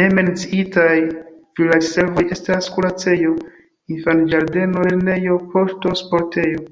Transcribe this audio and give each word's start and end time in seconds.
Ne 0.00 0.04
menciitaj 0.18 0.94
vilaĝservoj 1.60 2.24
estas 2.38 2.70
kuracejo, 2.78 3.36
infanĝardeno, 3.98 4.88
lernejo, 4.90 5.40
poŝto, 5.54 5.96
sportejo. 6.06 6.68